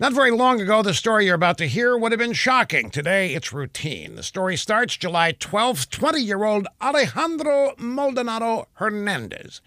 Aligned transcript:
Not 0.00 0.14
very 0.14 0.30
long 0.30 0.62
ago, 0.62 0.82
the 0.82 0.94
story 0.94 1.26
you're 1.26 1.34
about 1.34 1.58
to 1.58 1.68
hear 1.68 1.94
would 1.94 2.10
have 2.10 2.18
been 2.18 2.32
shocking. 2.32 2.88
Today, 2.88 3.34
it's 3.34 3.52
routine. 3.52 4.14
The 4.14 4.22
story 4.22 4.56
starts 4.56 4.96
July 4.96 5.34
12th. 5.34 5.90
20 5.90 6.22
year 6.22 6.42
old 6.42 6.66
Alejandro 6.80 7.74
Maldonado 7.76 8.66
Hernandez 8.76 9.60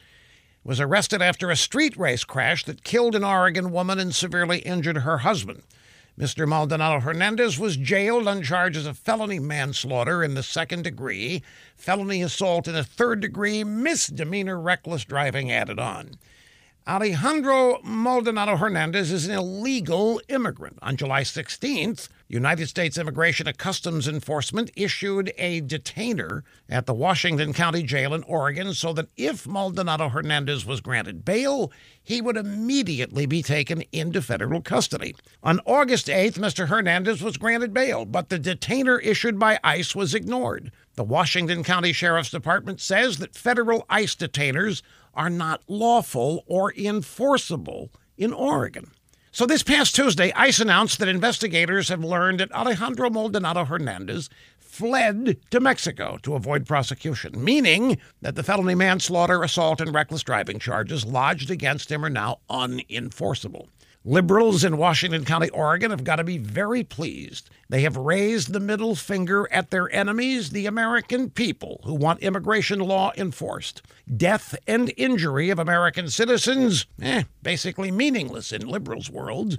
was 0.64 0.80
arrested 0.80 1.22
after 1.22 1.52
a 1.52 1.56
street 1.56 1.96
race 1.98 2.24
crash 2.24 2.66
that 2.66 2.84
killed 2.84 3.14
an 3.14 3.24
Oregon 3.24 3.72
woman 3.72 4.00
and 4.00 4.16
severely 4.16 4.58
injured 4.62 4.98
her 4.98 5.20
husband. 5.20 5.62
Mr. 6.20 6.48
Maldonado 6.48 7.02
Hernandez 7.02 7.60
was 7.60 7.78
jailed 7.78 8.28
on 8.28 8.42
charges 8.42 8.88
of 8.88 8.98
felony 8.98 9.38
manslaughter 9.38 10.24
in 10.24 10.34
the 10.34 10.42
second 10.42 10.82
degree, 10.82 11.44
felony 11.76 12.24
assault 12.24 12.68
in 12.68 12.74
the 12.74 12.84
third 12.84 13.20
degree, 13.20 13.64
misdemeanor 13.64 14.60
reckless 14.60 15.06
driving 15.06 15.52
added 15.52 15.78
on. 15.78 16.18
Alejandro 16.86 17.80
Maldonado 17.82 18.58
Hernandez 18.58 19.10
is 19.10 19.30
an 19.30 19.36
illegal 19.36 20.20
immigrant. 20.28 20.78
On 20.82 20.98
July 20.98 21.22
16th, 21.22 22.10
United 22.28 22.68
States 22.68 22.98
Immigration 22.98 23.48
and 23.48 23.58
Customs 23.58 24.06
Enforcement 24.06 24.70
issued 24.76 25.32
a 25.38 25.62
detainer 25.62 26.44
at 26.68 26.86
the 26.86 26.94
Washington 26.94 27.54
County 27.54 27.84
Jail 27.84 28.14
in 28.14 28.24
Oregon 28.24 28.74
so 28.74 28.92
that 28.92 29.08
if 29.16 29.48
Maldonado 29.48 30.10
Hernandez 30.10 30.66
was 30.66 30.82
granted 30.82 31.24
bail, 31.24 31.72
he 32.02 32.22
would 32.22 32.36
immediately 32.36 33.26
be 33.26 33.42
taken 33.42 33.84
into 33.94 34.22
federal 34.22 34.62
custody. 34.62 35.16
On 35.42 35.62
August 35.66 36.08
8th, 36.08 36.34
Mr. 36.34 36.68
Hernandez 36.68 37.22
was 37.22 37.38
granted 37.38 37.74
bail, 37.74 38.04
but 38.04 38.28
the 38.28 38.40
detainer 38.40 39.00
issued 39.00 39.40
by 39.40 39.58
ICE 39.64 39.96
was 39.96 40.14
ignored. 40.14 40.70
The 40.96 41.04
Washington 41.04 41.64
County 41.64 41.92
Sheriff's 41.92 42.30
Department 42.30 42.80
says 42.80 43.18
that 43.18 43.36
federal 43.36 43.84
ICE 43.90 44.16
detainers 44.16 44.84
are 45.16 45.30
not 45.30 45.64
lawful 45.68 46.44
or 46.46 46.72
enforceable 46.76 47.90
in 48.16 48.32
Oregon. 48.32 48.92
So, 49.32 49.48
this 49.48 49.64
past 49.64 49.96
Tuesday, 49.96 50.32
ICE 50.34 50.60
announced 50.60 51.00
that 51.00 51.08
investigators 51.08 51.90
have 51.90 52.04
learned 52.04 52.40
that 52.40 52.52
Alejandro 52.52 53.10
Maldonado 53.10 53.66
Hernandez 53.66 54.30
fled 54.60 55.38
to 55.50 55.60
Mexico 55.60 56.20
to 56.22 56.36
avoid 56.36 56.68
prosecution, 56.68 57.44
meaning 57.44 57.98
that 58.22 58.36
the 58.36 58.44
felony 58.44 58.76
manslaughter, 58.76 59.42
assault, 59.42 59.82
and 59.82 59.96
reckless 59.96 60.22
driving 60.22 60.60
charges 60.60 61.06
lodged 61.06 61.50
against 61.50 61.92
him 61.92 62.06
are 62.06 62.10
now 62.12 62.40
unenforceable. 62.52 63.68
Liberals 64.06 64.66
in 64.66 64.76
Washington 64.76 65.24
County, 65.24 65.50
Oregon 65.52 65.90
have 65.92 66.04
got 66.04 66.18
to 66.18 66.26
be 66.26 66.38
very 66.38 66.84
pleased. 66.84 67.50
They 67.70 67.84
have 67.84 67.96
raised 67.96 68.52
the 68.52 68.60
middle 68.60 68.96
finger 68.96 69.48
at 69.50 69.72
their 69.72 69.90
enemies, 69.96 70.50
the 70.50 70.66
American 70.66 71.30
people 71.30 71.80
who 71.86 71.94
want 71.94 72.20
immigration 72.20 72.80
law 72.80 73.14
enforced. 73.16 73.82
Death 74.18 74.56
and 74.68 74.92
injury 74.98 75.50
of 75.50 75.58
American 75.58 76.10
citizens, 76.10 76.86
eh, 77.02 77.24
basically 77.42 77.92
meaningless 77.92 78.52
in 78.52 78.68
liberals' 78.68 79.10
worlds. 79.10 79.56